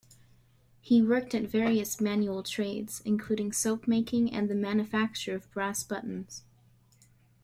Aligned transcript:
He 0.81 0.99
worked 0.99 1.35
at 1.35 1.43
various 1.47 2.01
manual 2.01 2.41
trades, 2.41 3.03
including 3.05 3.51
soapmaking 3.51 4.31
and 4.33 4.49
the 4.49 4.55
manufacture 4.55 5.35
of 5.35 5.51
brass 5.51 5.83
buttons. 5.83 6.43